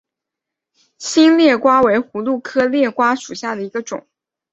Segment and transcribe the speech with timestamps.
[0.97, 4.07] 新裂瓜为葫芦科裂瓜属下的一个种。